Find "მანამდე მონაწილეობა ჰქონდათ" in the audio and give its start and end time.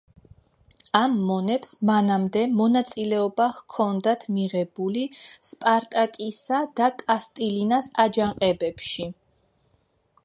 1.89-4.25